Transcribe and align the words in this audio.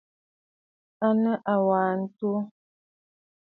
À 1.05 1.07
nɨ 1.21 1.31
àwa 1.53 1.77
ǹtu. 2.01 2.29